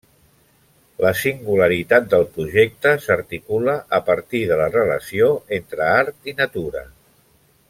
[1.05, 5.31] La singularitat del projecte s’articula a partir de la relació
[5.63, 6.87] entre art i natura.